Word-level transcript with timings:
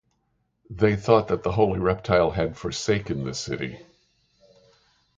They 0.71 0.95
thought 0.95 1.27
that 1.27 1.43
the 1.43 1.51
holy 1.51 1.77
reptile 1.79 2.31
had 2.31 2.57
forsaken 2.57 3.23
the 3.23 3.35
city. 3.35 3.85